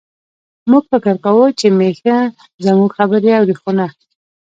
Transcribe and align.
موږ 0.69 0.83
فکر 0.91 1.15
کاوه 1.25 1.47
چې 1.59 1.67
میښه 1.77 2.17
زموږ 2.65 2.89
خبرې 2.97 3.31
اوري، 3.37 3.55
خو 3.61 3.69
نه. 3.79 3.87